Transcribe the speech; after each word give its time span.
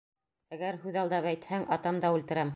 Әгәр 0.57 0.79
һүҙ 0.85 0.97
алдап 1.03 1.29
әйтһәң, 1.33 1.69
атам 1.79 2.05
да 2.07 2.15
үлтерәм! 2.19 2.49